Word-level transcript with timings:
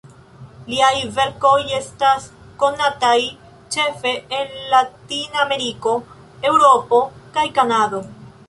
Liaj 0.69 0.93
verkoj 1.17 1.57
estas 1.79 2.25
konataj 2.63 3.13
ĉefe 3.75 4.15
en 4.41 4.57
Latinameriko, 4.75 5.97
Eŭropo 6.53 7.03
kaj 7.37 7.47
Kanado. 7.61 8.03